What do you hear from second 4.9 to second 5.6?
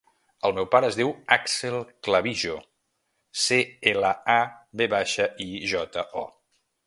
baixa, i,